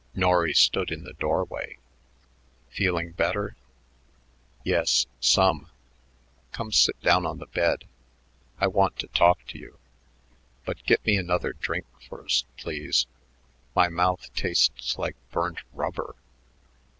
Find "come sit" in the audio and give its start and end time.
6.51-6.99